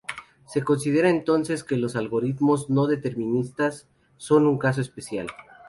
[0.47, 5.27] Se considera entonces que los algoritmos no deterministas son un caso especial.